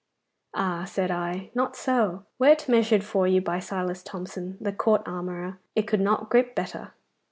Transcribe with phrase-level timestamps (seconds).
[0.55, 2.25] Ah, said I not so!
[2.39, 6.93] Were't measured for you by Silas Thomson, the court armourer, it could not grip better.